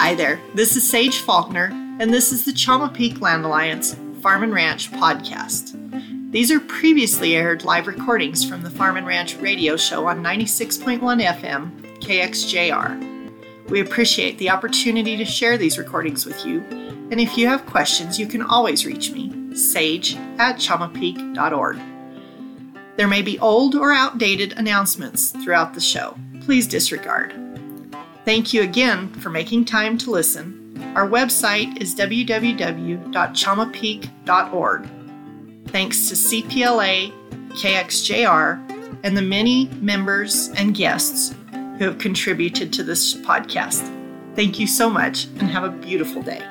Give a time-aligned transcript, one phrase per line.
[0.00, 1.68] Hi there, this is Sage Faulkner,
[2.00, 5.76] and this is the Chama Peak Land Alliance Farm and Ranch podcast.
[6.32, 11.00] These are previously aired live recordings from the Farm and Ranch radio show on 96.1
[11.00, 13.68] FM, KXJR.
[13.68, 16.60] We appreciate the opportunity to share these recordings with you,
[17.10, 21.78] and if you have questions, you can always reach me, sage at chamapeak.org.
[22.96, 26.16] There may be old or outdated announcements throughout the show.
[26.40, 27.49] Please disregard.
[28.24, 30.60] Thank you again for making time to listen.
[30.94, 34.88] Our website is www.chamapeak.org.
[35.68, 37.12] Thanks to CPLA,
[37.50, 41.34] KXJR, and the many members and guests
[41.78, 43.88] who have contributed to this podcast.
[44.34, 46.42] Thank you so much and have a beautiful day.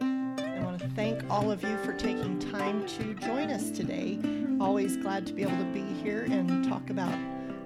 [0.00, 4.18] I want to thank all of you for taking time to join us today.
[4.62, 7.18] Always glad to be able to be here and talk about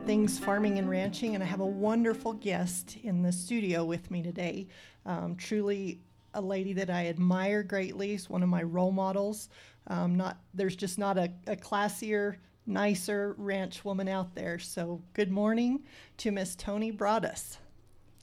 [0.06, 1.34] things farming and ranching.
[1.34, 4.66] And I have a wonderful guest in the studio with me today.
[5.04, 6.00] Um, truly
[6.32, 8.14] a lady that I admire greatly.
[8.14, 9.50] Is one of my role models.
[9.88, 14.58] Um, not there's just not a, a classier, nicer ranch woman out there.
[14.58, 15.84] So good morning
[16.16, 17.58] to Miss Toni Broaddus.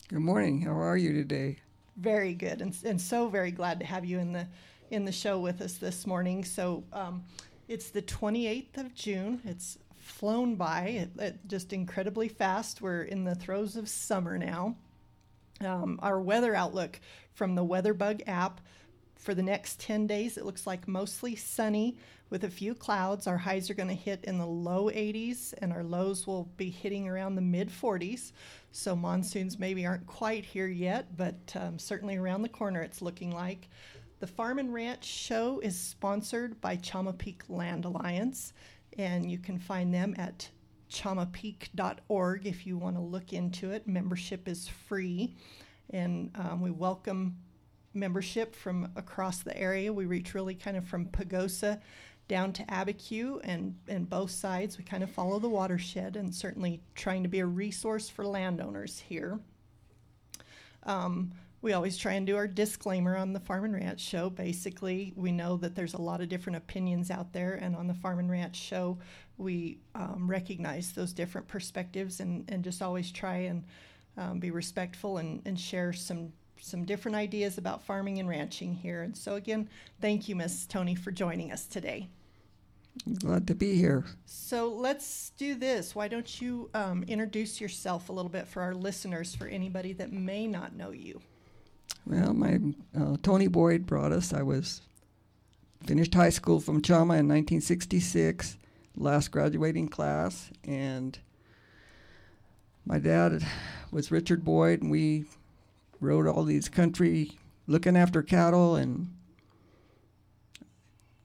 [0.08, 0.62] Good morning.
[0.62, 1.60] How are you today?
[1.98, 4.48] Very good, and, and so very glad to have you in the
[4.90, 6.44] in the show with us this morning.
[6.44, 7.24] So um,
[7.67, 9.42] it's the 28th of June.
[9.45, 12.81] It's flown by it, it just incredibly fast.
[12.81, 14.75] We're in the throes of summer now.
[15.61, 17.00] Um, our weather outlook
[17.34, 18.59] from the WeatherBug app
[19.16, 21.97] for the next 10 days, it looks like mostly sunny
[22.30, 23.28] with a few clouds.
[23.28, 26.69] Our highs are going to hit in the low 80s and our lows will be
[26.69, 28.34] hitting around the mid 40s.
[28.72, 33.31] So monsoons maybe aren't quite here yet, but um, certainly around the corner it's looking
[33.31, 33.69] like.
[34.24, 38.53] The Farm and Ranch show is sponsored by Chama Peak Land Alliance,
[38.97, 40.47] and you can find them at
[40.90, 43.86] chamapeak.org if you want to look into it.
[43.86, 45.36] Membership is free,
[45.90, 47.36] and um, we welcome
[47.94, 49.92] membership from across the area.
[49.92, 51.81] We reach really kind of from Pagosa
[52.30, 54.78] down to Abiquiu, and, and both sides.
[54.78, 59.02] We kind of follow the watershed and certainly trying to be a resource for landowners
[59.02, 59.42] here.
[60.84, 64.29] Um, we always try and do our disclaimer on the Farm and Ranch Show.
[64.29, 67.94] Basically, we know that there's a lot of different opinions out there, and on the
[67.94, 68.97] Farm and Ranch Show,
[69.38, 73.63] we um, recognize those different perspectives and, and just always try and
[74.18, 79.02] um, be respectful and, and share some some different ideas about farming and ranching here.
[79.02, 79.68] And so, again,
[80.00, 82.07] thank you, Miss Toni, for joining us today.
[83.19, 84.06] Glad to be here.
[84.25, 85.94] So let's do this.
[85.94, 90.13] Why don't you um, introduce yourself a little bit for our listeners, for anybody that
[90.13, 91.19] may not know you?
[92.06, 92.59] Well, my
[93.00, 94.38] uh, Toni Boyd Broaddus.
[94.38, 94.81] I was
[95.86, 98.58] finished high school from Chama in 1966,
[98.97, 101.18] last graduating class, and
[102.86, 103.46] my dad
[103.90, 105.24] was Richard Boyd, and we
[106.02, 107.38] rode all these country,
[107.68, 109.08] looking after cattle and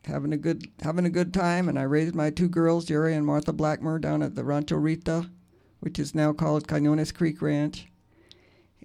[0.04, 1.68] having a good having a good time.
[1.68, 5.28] And I raised my two girls, Jerry and Martha Blackmer, down at the Rancho Rita,
[5.80, 7.88] which is now called Cañones Creek Ranch.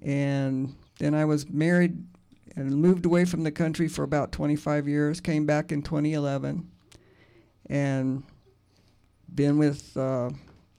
[0.02, 2.04] And then I was married
[2.56, 5.20] and moved away from the country for about 25 years.
[5.20, 6.70] Came back in 2011,
[7.70, 8.24] and
[9.34, 10.30] been with uh,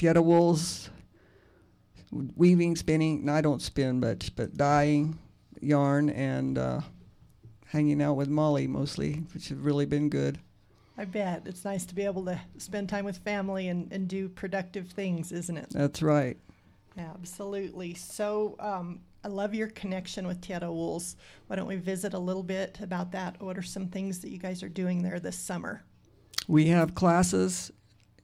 [0.01, 0.91] Wools
[2.37, 3.29] weaving, spinning.
[3.29, 5.19] I don't spin much, but dyeing
[5.61, 6.81] yarn and uh,
[7.67, 10.39] hanging out with Molly mostly, which has really been good.
[10.97, 11.43] I bet.
[11.47, 15.33] It's nice to be able to spend time with family and, and do productive things,
[15.33, 15.71] isn't it?
[15.71, 16.37] That's right.
[16.97, 17.95] Absolutely.
[17.95, 21.17] So um, I love your connection with Tierra Wools.
[21.47, 23.41] Why don't we visit a little bit about that?
[23.41, 25.83] What are some things that you guys are doing there this summer?
[26.47, 27.73] We have classes.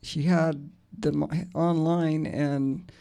[0.03, 1.25] She had them
[1.55, 2.93] online and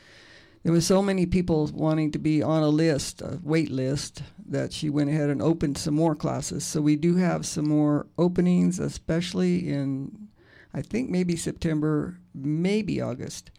[0.64, 4.72] there was so many people wanting to be on a list, a wait list, that
[4.72, 6.64] she went ahead and opened some more classes.
[6.64, 10.30] So we do have some more openings, especially in,
[10.74, 13.52] I think maybe September, maybe August.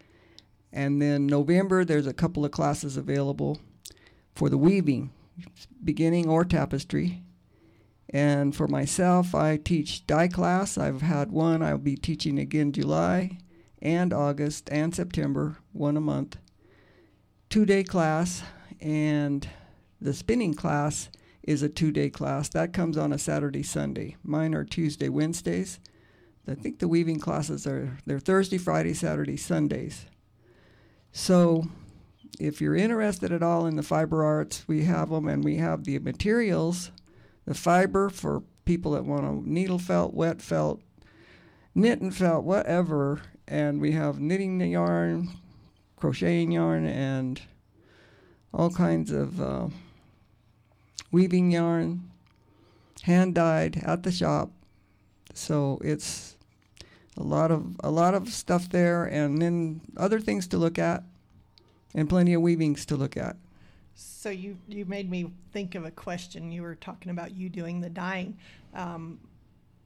[0.72, 3.60] And then November, there's a couple of classes available
[4.40, 5.12] for the weaving,
[5.84, 7.22] beginning or tapestry.
[8.08, 10.78] And for myself, I teach dye class.
[10.78, 11.62] I've had one.
[11.62, 13.36] I'll be teaching again July
[13.82, 16.38] and August and September, one a month
[17.50, 18.42] two day class,
[18.80, 19.46] and
[20.00, 21.10] the spinning class
[21.42, 22.48] is a two day class.
[22.48, 24.16] That comes on a Saturday, Sunday.
[24.22, 25.80] Mine are Tuesday, Wednesdays.
[26.48, 30.06] I think the weaving classes are they're Thursday, Friday, Saturday, Sundays.
[31.12, 31.68] So
[32.38, 35.84] if you're interested at all in the fiber arts, we have them and we have
[35.84, 36.90] the materials,
[37.46, 40.80] the fiber for people that want to needle felt, wet felt,
[41.74, 43.22] knit and felt, whatever.
[43.48, 45.30] And we have knitting the yarn,
[45.96, 47.40] crocheting yarn and
[48.52, 49.68] all kinds of uh,
[51.10, 52.10] weaving yarn,
[53.02, 54.50] hand dyed at the shop.
[55.34, 56.36] So it's
[57.16, 61.04] a lot of a lot of stuff there, and then other things to look at,
[61.94, 63.36] and plenty of weavings to look at.
[63.94, 66.50] So you you made me think of a question.
[66.52, 68.38] You were talking about you doing the dyeing.
[68.74, 69.18] Um,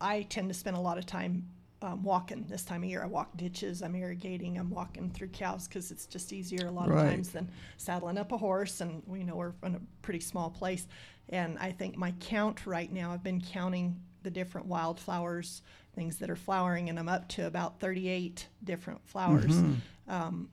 [0.00, 1.48] I tend to spend a lot of time
[1.82, 3.02] um, walking this time of year.
[3.02, 6.88] I walk ditches, I'm irrigating, I'm walking through cows because it's just easier a lot
[6.88, 7.04] Right.
[7.04, 8.80] of times than saddling up a horse.
[8.80, 10.86] And we know we're in a pretty small place.
[11.30, 15.62] And I think my count right now, I've been counting the different wildflowers,
[15.94, 19.54] things that are flowering, and I'm up to about 38 different flowers.
[19.54, 19.76] Mhm.
[20.08, 20.48] Um,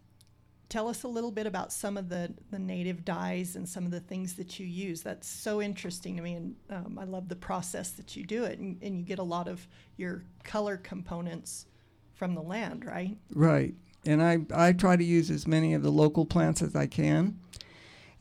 [0.71, 3.91] tell us a little bit about some of the, the native dyes and some of
[3.91, 5.01] the things that you use.
[5.01, 8.57] That's so interesting to me, and um, I love the process that you do it,
[8.57, 11.65] and, and you get a lot of your color components
[12.13, 13.17] from the land, right?
[13.35, 13.75] Right.
[14.05, 17.37] And I, I try to use as many of the local plants as I can.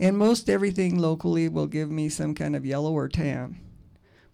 [0.00, 3.60] And most everything locally will give me some kind of yellow or tan.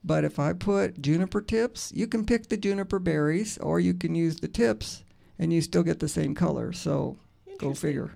[0.02, 4.14] But if I put juniper tips, you can pick the juniper berries or you can
[4.14, 5.04] use the tips
[5.38, 6.72] and you still get the same color.
[6.72, 7.18] So
[7.58, 8.12] go figure.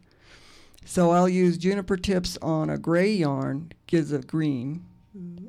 [0.85, 4.85] So I'll use juniper tips on a gray yarn, gives a green,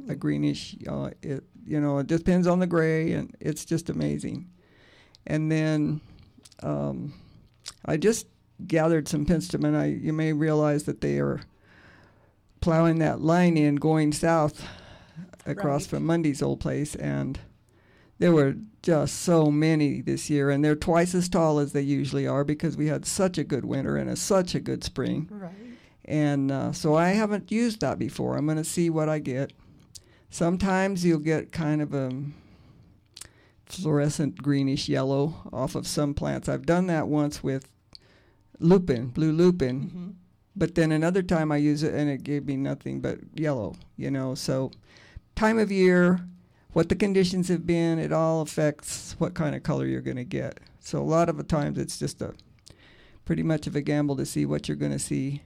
[0.09, 0.75] a greenish.
[0.87, 4.49] Uh, it you know it depends on the gray, and it's just amazing.
[5.27, 6.01] And then
[6.63, 7.13] um,
[7.85, 8.27] I just
[8.67, 9.75] gathered some penstemon.
[9.75, 11.41] I you may realize that they are
[12.59, 14.63] plowing that line in going south
[15.45, 15.89] across Right.
[15.89, 17.39] from Monday's old place, and
[18.21, 22.27] there were just so many this year, and they're twice as tall as they usually
[22.27, 25.27] are because we had such a good winter and a, such a good spring.
[25.31, 25.51] Right.
[26.05, 28.37] And uh, so I haven't used that before.
[28.37, 29.53] I'm going to see what I get.
[30.29, 32.11] Sometimes you'll get kind of a
[33.65, 36.47] fluorescent greenish yellow off of some plants.
[36.47, 37.67] I've done that once with
[38.59, 40.09] lupin, blue lupin, hmm
[40.53, 44.11] but then another time I use it and it gave me nothing but yellow, you
[44.11, 44.35] know.
[44.35, 44.71] So,
[45.33, 46.19] time of year,
[46.73, 50.23] what the conditions have been, it all affects what kind of color you're going to
[50.23, 50.59] get.
[50.79, 52.33] So, a lot of the times it's just a
[53.25, 55.43] pretty much of a gamble to see what you're going to see.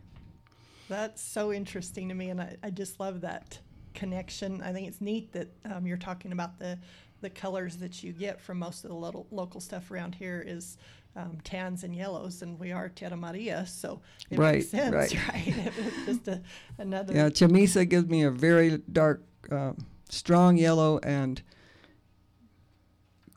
[0.88, 3.60] That's so interesting to me, and I, I just love that
[3.94, 4.62] connection.
[4.62, 6.78] I think it's neat that um, you're talking about the
[7.22, 10.78] the colors that you get from most of the little, local stuff around here is
[11.16, 15.28] um, tans and yellows, and we are Tierra Amarilla, so it Right, makes sense, right.
[15.34, 15.72] right?
[16.06, 16.42] Just a,
[16.78, 17.14] another.
[17.14, 19.72] Yeah, chamisa gives me a very dark, uh,
[20.10, 21.42] strong yellow, and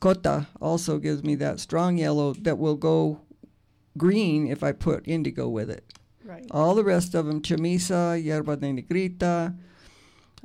[0.00, 3.20] cota also gives me that strong yellow that will go
[3.96, 5.92] green if I put indigo with it.
[6.24, 6.46] right.
[6.50, 9.56] All the rest of them, chamisa, yerba de negrita,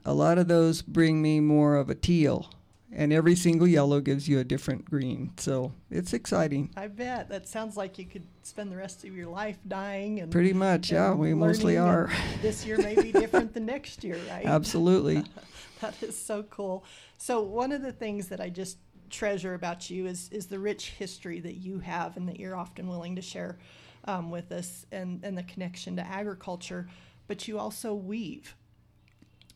[0.06, 2.50] a lot of those bring me more of a teal.
[2.96, 5.32] And every single yellow gives you a different green.
[5.38, 6.70] So it's exciting.
[6.78, 10.32] I bet that sounds like you could spend the rest of your life dying and
[10.32, 12.12] Pretty much, yeah, we mostly are.
[12.42, 14.46] this year may be different than next year, right?
[14.46, 15.24] Absolutely.
[15.82, 16.86] that is so cool.
[17.18, 18.78] So one of the things that I just
[19.10, 22.88] treasure about you is is the rich history that you have and that you're often
[22.88, 23.58] willing to share
[24.06, 26.88] um, with us, and and the connection to agriculture.
[27.28, 28.56] But you also weave.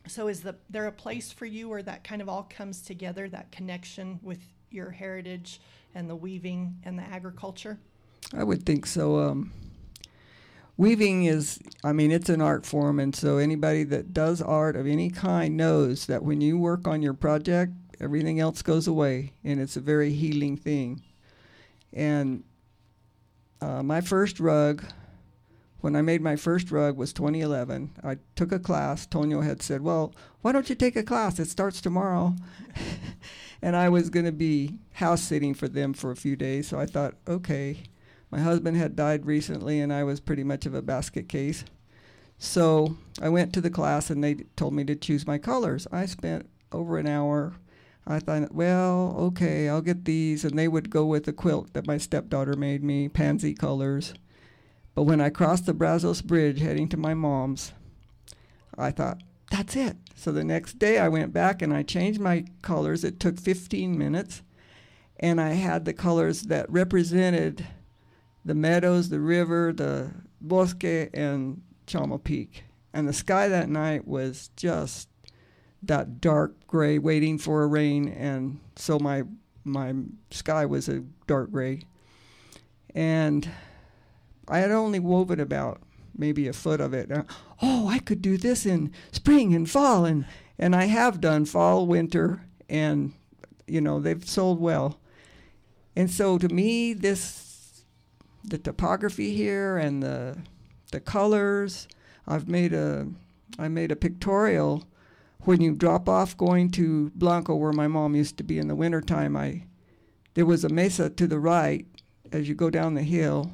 [0.08, 3.30] So is the there a place for you where that kind of all comes together,
[3.30, 5.62] that connection with your heritage
[5.96, 7.80] and the weaving and the agriculture?
[8.36, 9.20] I would think so.
[9.20, 9.52] Um,
[10.76, 14.86] weaving is, I mean, it's an art form, and so anybody that does art of
[14.86, 19.60] any kind knows that when you work on your project, everything else goes away, and
[19.60, 21.02] it's a very healing thing.
[21.94, 22.44] And
[23.62, 24.84] uh, my first rug,
[25.81, 27.91] when I made my first rug, was 2011.
[28.03, 29.05] I took a class.
[29.05, 31.39] Tonio had said, "Well, why don't you take a class?
[31.39, 32.36] It starts tomorrow."
[33.62, 36.79] and I was going to be house sitting for them for a few days, so
[36.79, 37.84] I thought, okay.
[38.29, 41.63] My husband had died recently, and I was pretty much of a basket case.
[42.38, 45.88] So I went to the class, and they told me to choose my colors.
[45.91, 47.53] I spent over an hour.
[48.05, 51.88] I thought, well, okay, I'll get these, and they would go with the quilt that
[51.88, 54.13] my stepdaughter made me, pansy colors.
[54.98, 57.72] But when I crossed the Brazos Bridge heading to my mom's,
[58.80, 59.96] I thought, that's it.
[60.16, 63.04] So the next day I went back and I changed my colors.
[63.04, 64.42] It took 15 minutes.
[65.20, 67.68] And I had the colors that represented
[68.44, 72.63] the meadows, the river, the bosque, and Chama Peak.
[72.92, 75.10] And the sky that night was just
[75.84, 78.08] that dark gray waiting for a rain.
[78.08, 79.25] And so my,
[79.63, 79.94] my
[80.32, 81.84] sky was a dark gray.
[82.96, 83.48] And
[84.48, 85.82] I had only woven about
[86.18, 87.12] maybe a foot of it.
[87.62, 90.25] Oh, I could do this in spring and fall, and
[90.60, 93.13] and I have done fall, winter, and
[93.68, 95.00] you know they've sold well.
[95.96, 97.84] And so to me, this
[98.44, 100.38] the topography here and the
[100.92, 101.88] the colors.
[102.27, 103.08] I've made a
[103.60, 104.84] I made a pictorial
[105.42, 108.75] when you drop off going to Blanco where my mom used to be in the
[108.75, 109.63] wintertime, I
[110.34, 111.86] there was a mesa to the right
[112.32, 113.51] as you go down the hill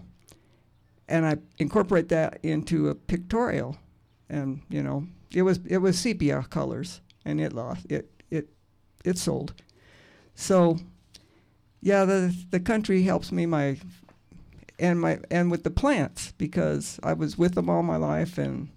[1.07, 3.77] and I incorporate that into a pictorial
[4.29, 8.49] and you know it was it was sepia colors and it lost it it
[9.03, 9.53] it sold.
[10.35, 10.77] So
[11.81, 13.77] yeah, the the country helps me my
[14.79, 18.69] and my and with the plants because I was with them all my life and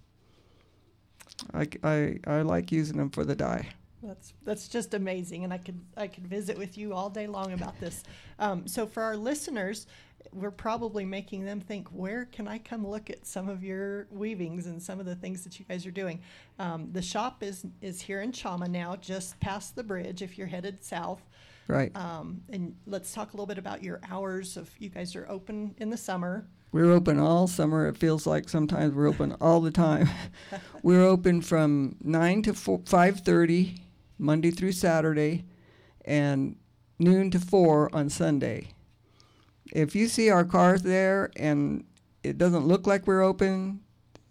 [1.52, 3.68] I, I, I like using them for the dye.
[4.02, 7.52] That's that's just amazing, and I could I could visit with you all day long
[7.52, 8.04] about this.
[8.38, 9.86] Um, so for our listeners,
[10.32, 14.66] we're probably making them think, where can I come look at some of your weavings
[14.66, 16.20] and some of the things that you guys are doing?
[16.58, 20.22] Um, the shop is is here in Chama now, just past the bridge.
[20.22, 21.22] If you're headed south,
[21.68, 21.94] Right.
[21.96, 24.56] um, and let's talk a little bit about your hours.
[24.56, 26.46] Of you guys are open in the summer.
[26.72, 27.88] We're open all summer.
[27.88, 30.08] It feels like sometimes we're open all the time.
[30.82, 33.78] we're open from nine to five thirty,
[34.18, 35.44] Monday through Saturday,
[36.04, 36.56] and
[36.98, 38.68] noon to four on Sunday.
[39.72, 41.84] If you see our cars there and
[42.22, 43.80] it doesn't look like we're open,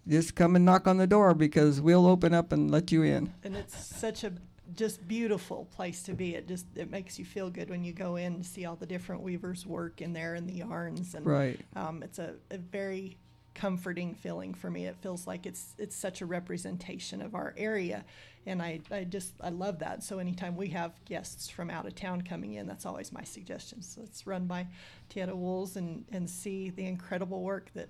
[0.07, 3.33] just come and knock on the door because we'll open up and let you in.
[3.43, 4.33] And it's such a
[4.75, 6.35] just beautiful place to be.
[6.35, 8.85] It just it makes you feel good when you go in to see all the
[8.85, 11.59] different weavers work in there and the yarns and Right.
[11.75, 13.17] um, it's a, a very
[13.55, 14.85] comforting feeling for me.
[14.85, 18.05] It feels like it's it's such a representation of our area,
[18.45, 20.03] and I, I just I love that.
[20.03, 23.81] So anytime we have guests from out of town coming in, that's always my suggestion.
[23.81, 24.67] So let's run by
[25.09, 27.89] Tierra Wools and and see the incredible work that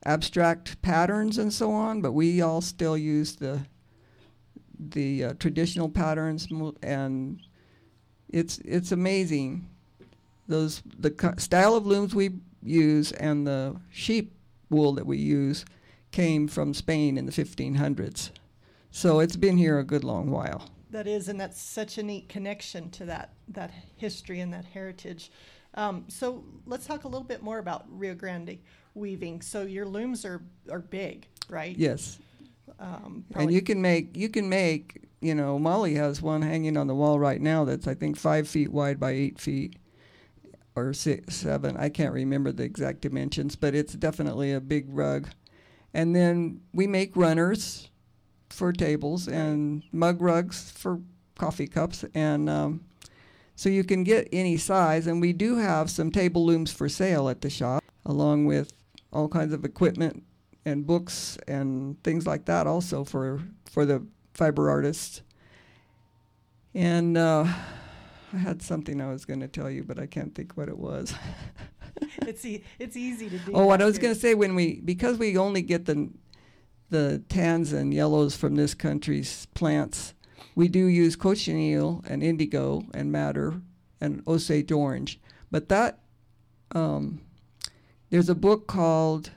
[0.04, 3.60] abstract patterns and so on, but we all still use the,
[4.78, 6.48] the uh, traditional patterns
[6.82, 7.40] and
[8.28, 9.68] it's, it's amazing
[10.48, 12.30] those the style of looms we
[12.62, 14.32] use and the sheep
[14.70, 15.64] wool that we use
[16.10, 18.30] came from Spain in the 1500s.
[18.92, 20.68] So it's been here a good long while.
[20.90, 25.32] That is, and that's such a neat connection to that that history and that heritage.
[25.74, 28.58] Um, so let's talk a little bit more about Rio Grande
[28.94, 29.40] weaving.
[29.40, 31.76] So your looms are are big, right?
[31.76, 32.18] Yes,
[32.78, 36.86] Um, and you can make you can make you know Molly has one hanging on
[36.86, 39.76] the wall right now that's I think five feet wide by eight feet
[40.76, 45.30] or six seven I can't remember the exact dimensions, but it's definitely a big rug.
[45.94, 47.88] And then we make runners
[48.52, 51.00] for tables and mug rugs for
[51.36, 52.84] coffee cups and um,
[53.56, 57.28] so you can get any size and we do have some table looms for sale
[57.28, 58.72] at the shop along with
[59.12, 60.22] all kinds of equipment
[60.64, 63.40] and books and things like that also for
[63.70, 64.04] for the
[64.34, 65.22] fiber artists
[66.74, 67.44] and uh,
[68.32, 70.78] I had something I was going to tell you, but I can't think what it
[70.78, 71.14] was.
[72.22, 73.52] it's e- it's easy to do.
[73.52, 76.08] oh, what I was going to say when we because we only get the
[76.92, 80.14] the tans and yellows from this country's plants,
[80.54, 83.60] we do use cochineal and indigo and madder
[84.00, 85.20] and Osage orange.
[85.50, 85.98] But that
[86.74, 87.20] um,
[88.10, 89.30] there's a book called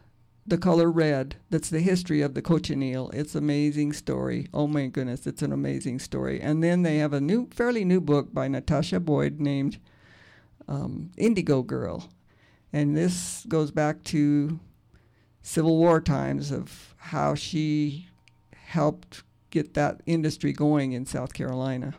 [0.45, 3.09] The Color Red that's the history of the cochineal.
[3.11, 4.47] It's an amazing story.
[4.53, 6.41] Oh my goodness, it's an amazing story.
[6.41, 9.79] And then they have a new, fairly new book by Natasha Boyd named
[10.67, 12.09] um, Indigo Girl.
[12.73, 14.59] And this goes back to
[15.45, 18.07] Civil War times of how she
[18.55, 21.93] helped get that industry going in South Carolina.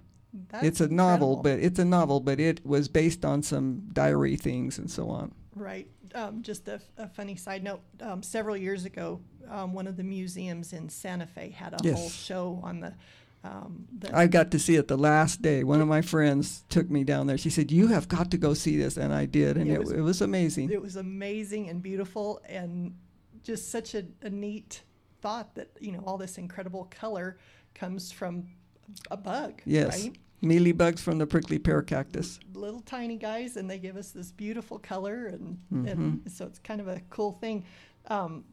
[0.48, 1.42] That's it's a novel, incredible.
[1.42, 5.32] but it's a novel, but it was based on some diary things and so on.
[5.54, 5.88] right.
[6.14, 7.80] um, just a, a funny side note.
[8.00, 11.96] Um, several years ago, um, one of the museums in Santa Fe had a Yes.
[11.98, 12.94] whole show on the.
[13.44, 15.62] Um, the I got to see it the last day.
[15.62, 17.38] One of my friends took me down there.
[17.38, 19.78] She said, "You have got to go see this," and I did, and It it,
[19.80, 20.70] was- it was amazing.
[20.70, 22.94] it was amazing and beautiful, and
[23.46, 24.82] just such a, a neat
[25.22, 27.38] thought that you know all this incredible color
[27.74, 28.44] comes from
[29.10, 29.62] a bug.
[29.64, 30.02] Yes.
[30.04, 30.16] Right?
[30.42, 32.38] Mealy bugs from the prickly pear cactus.
[32.54, 35.88] little tiny guys and they give us this beautiful color and, Mm-hmm.
[35.88, 37.64] and so it's kind of a cool thing
[38.08, 38.44] um,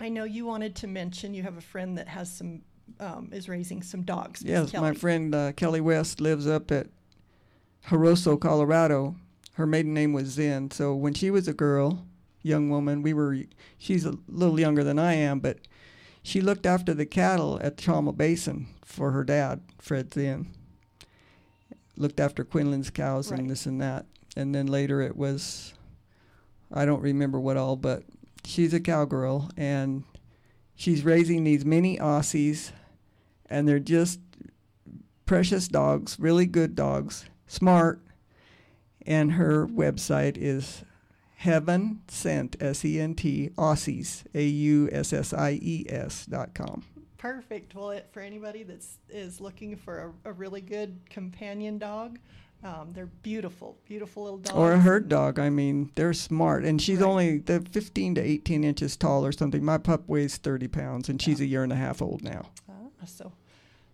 [0.00, 2.62] i know you wanted to mention you have a friend that has some
[3.00, 6.86] um, is raising some dogs Yes, my friend uh, Kelly West lives up at
[7.88, 9.14] Jaroso, Colorado.
[9.54, 10.70] Her maiden name was Zen.
[10.70, 12.04] So when she was a girl,
[12.44, 13.38] young woman, we were.
[13.78, 15.58] She's a little younger than I am, but
[16.22, 20.54] she looked after the cattle at Chalma Basin for her dad, Fred Zen.
[21.96, 23.40] Looked after Quinlan's cows Right.
[23.40, 25.74] and this and that, and then later it was.
[26.72, 28.02] I don't remember what all, but
[28.44, 30.02] she's a cowgirl and
[30.74, 32.72] she's raising these mini Aussies
[33.48, 34.18] and they're just
[35.24, 38.00] precious dogs, really good dogs, smart.
[39.06, 40.82] And her website is
[41.44, 46.54] Heaven Sent S E N T Aussies A U S S I E S dot
[46.54, 46.84] com.
[47.18, 52.18] perfect well it, for anybody that's is looking for a, a really good companion dog
[52.62, 55.38] um, they're beautiful beautiful little dogs Or a herd dog.
[55.38, 57.06] I mean, they're smart, and she's Right.
[57.06, 59.62] only they're 15 to 18 inches tall or something.
[59.62, 62.46] My pup weighs 30 pounds, and she's a year and a half old now.
[62.70, 63.32] Ah, so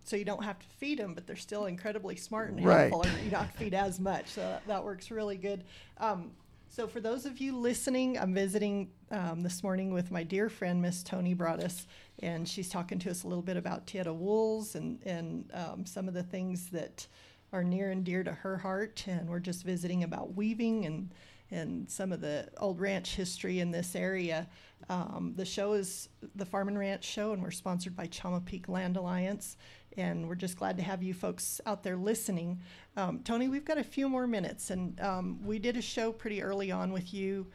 [0.05, 2.89] so you don't have to feed them, but they're still incredibly smart and Right.
[2.93, 4.27] helpful, or you don't feed as much.
[4.29, 5.65] So that, that works really good.
[5.97, 6.31] Um,
[6.71, 10.81] so for those of you listening, I'm visiting um, this morning with my dear friend
[10.81, 11.85] Miss Toni Broaddus,
[12.19, 16.07] and she's talking to us a little bit about Tierra wools and and um, some
[16.07, 17.07] of the things that
[17.51, 19.03] are near and dear to her heart.
[19.05, 21.13] And we're just visiting about weaving and
[21.51, 24.47] and some of the old ranch history in this area.
[24.89, 28.67] Um, the show is the Farm and Ranch Show, and we're sponsored by Chama Peak
[28.69, 29.57] Land Alliance.
[29.97, 32.61] And we're just glad to have you folks out there listening.
[32.95, 36.41] Um, Toni, we've got a few more minutes, and um, we did a show pretty
[36.41, 37.47] early on with you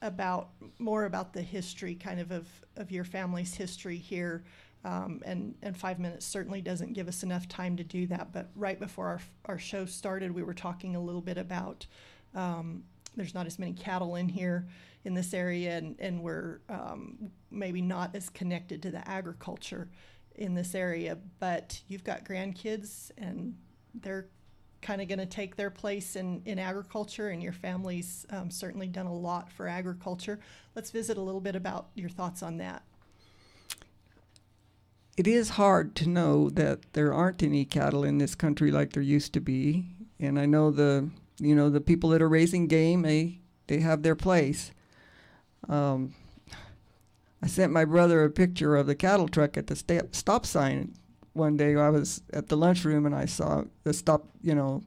[0.00, 4.44] about more about the history, kind of of, of your family's history here.
[4.84, 8.32] Um, and, and five minutes certainly doesn't give us enough time to do that.
[8.32, 11.86] But right before our, our show started, we were talking a little bit about
[12.36, 12.84] um,
[13.16, 14.66] there's not as many cattle in here
[15.04, 19.88] in this area, and, and we're um, maybe not as connected to the agriculture
[20.34, 21.16] in this area.
[21.38, 23.56] But you've got grandkids, and
[23.94, 24.26] they're
[24.82, 28.88] kind of going to take their place in, in agriculture, and your family's um, certainly
[28.88, 30.38] done a lot for agriculture.
[30.74, 32.82] Let's visit a little bit about your thoughts on that.
[35.16, 39.02] It is hard to know that there aren't any cattle in this country like there
[39.02, 39.86] used to be,
[40.20, 44.02] and I know the you know the people that are raising game they they have
[44.02, 44.72] their place.
[45.68, 46.14] Um,
[47.42, 50.94] I sent my brother a picture of the cattle truck at the sta- stop sign
[51.32, 51.74] one day.
[51.76, 54.82] I was at the lunchroom and I saw the stop, you know,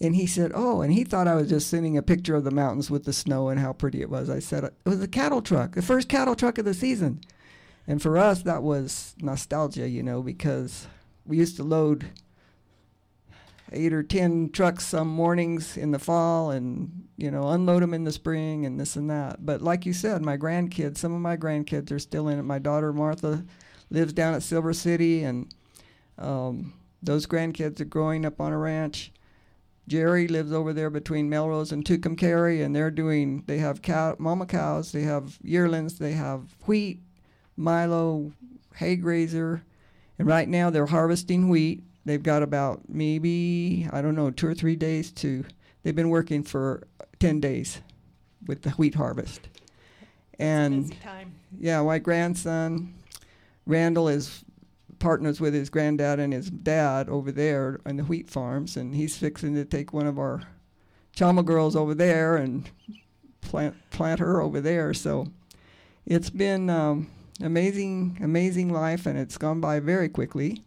[0.00, 2.50] and he said, "Oh," and he thought I was just sending a picture of the
[2.50, 4.28] mountains with the snow and how pretty it was.
[4.28, 7.20] I said, "It was a cattle truck, the first cattle truck of the season."
[7.86, 10.86] And for us, that was nostalgia, you know, because
[11.26, 12.06] we used to load
[13.72, 18.04] eight or ten trucks some mornings in the fall and, you know, unload them in
[18.04, 19.44] the spring and this and that.
[19.44, 22.42] But like you said, my grandkids, some of my grandkids are still in it.
[22.42, 23.44] My daughter Martha
[23.90, 25.52] lives down at Silver City, and
[26.18, 29.12] um, those grandkids are growing up on a ranch.
[29.86, 34.46] Jerry lives over there between Melrose and Tucumcari, and they're doing, they have cow, mama
[34.46, 37.00] cows, they have yearlings, they have wheat,
[37.56, 38.32] Milo,
[38.76, 39.62] hay grazer,
[40.18, 41.82] and right now they're harvesting wheat.
[42.04, 45.44] They've got about maybe I don't know two or three days to.
[45.82, 46.86] They've been working for
[47.18, 47.80] ten days
[48.46, 49.48] with the wheat harvest,
[50.38, 50.94] and
[51.58, 52.94] yeah, my grandson
[53.66, 54.44] Randall is
[54.98, 59.16] partners with his granddad and his dad over there on the wheat farms, and he's
[59.16, 60.42] fixing to take one of our
[61.16, 62.70] Chama girls over there and
[63.40, 64.92] plant plant her over there.
[64.92, 65.28] So
[66.06, 70.64] it's been um, amazing, amazing life, and it's gone by very quickly.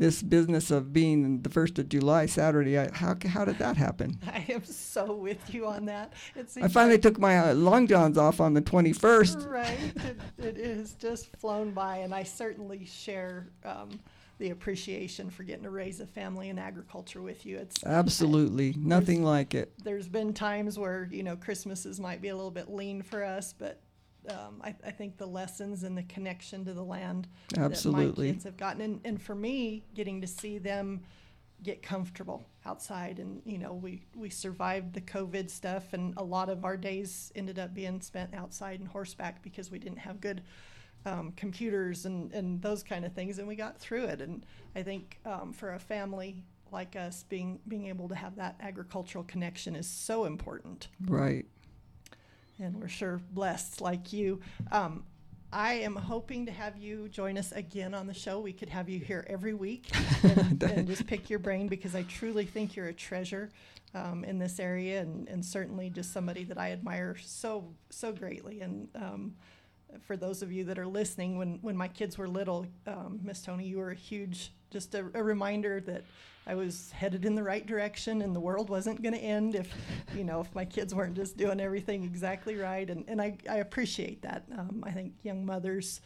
[0.00, 4.18] This business of being the first of July Saturday, I, how how did that happen?
[4.26, 6.14] I am so with you on that.
[6.56, 9.46] I finally like- took my uh, long johns off on the 21st.
[9.46, 9.78] Right.
[10.38, 14.00] It, it has just flown by, and I certainly share um,
[14.38, 17.58] the appreciation for getting to raise a family in agriculture with you.
[17.58, 19.74] It's Absolutely, nothing like it.
[19.84, 23.52] there's been times where you know Christmases might be a little bit lean for us,
[23.52, 23.82] but
[24.28, 28.32] um, I, I think the lessons and the connection to the land that my Absolutely.
[28.32, 31.02] kids have gotten, and, and for me, getting to see them
[31.62, 33.18] get comfortable outside.
[33.18, 37.32] And, you know, we, we survived the COVID stuff, and a lot of our days
[37.34, 40.42] ended up being spent outside and horseback because we didn't have good
[41.06, 44.20] um, computers and, and those kind of things, and we got through it.
[44.20, 48.56] And I think um, for a family like us, being being able to have that
[48.60, 50.88] agricultural connection is so important.
[51.06, 51.46] Right.
[52.60, 54.40] And we're sure blessed like you.
[54.70, 55.04] Um,
[55.52, 58.38] I am hoping to have you join us again on the show.
[58.38, 59.88] We could have you here every week
[60.22, 63.50] and, and just pick your brain because I truly think you're a treasure
[63.94, 68.60] um, in this area and, and certainly just somebody that I admire so so greatly.
[68.60, 69.34] And um,
[70.02, 73.42] for those of you that are listening, when when my kids were little, um, Miss
[73.42, 76.04] Toni, you were a huge just a, a reminder that
[76.46, 79.72] I was headed in the right direction and the world wasn't going to end if,
[80.16, 82.88] you know, if my kids weren't just doing everything exactly right.
[82.88, 84.44] And, and I, I appreciate that.
[84.56, 86.00] Um, I think young mothers,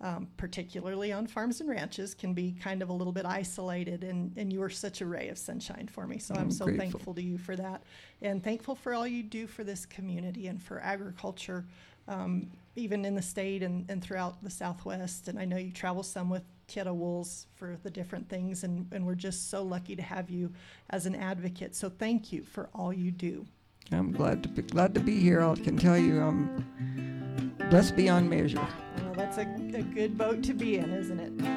[0.00, 4.02] um, particularly on farms and ranches, can be kind of a little bit isolated.
[4.02, 6.18] And, and you were such a ray of sunshine for me.
[6.18, 6.90] So I'm, I'm so grateful.
[6.90, 7.82] thankful to you for that.
[8.22, 11.64] And thankful for all you do for this community and for agriculture.
[12.08, 15.28] Um, even in the state and, and throughout the Southwest.
[15.28, 19.06] And I know you travel some with Tierra Wools for the different things, and, and
[19.06, 20.52] we're just so lucky to have you
[20.90, 21.74] as an advocate.
[21.76, 23.46] So thank you for all you do.
[23.92, 25.42] I'm glad to be glad to be here.
[25.42, 28.66] I can tell you, I'm blessed beyond measure.
[28.98, 31.55] Well, that's a, a good boat to be in, isn't it?